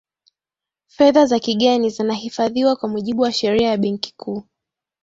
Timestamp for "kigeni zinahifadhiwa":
1.39-2.75